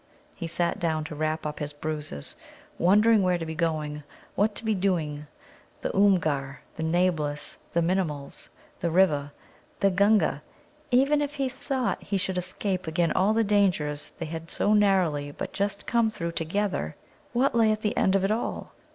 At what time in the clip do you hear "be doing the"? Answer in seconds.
4.65-5.95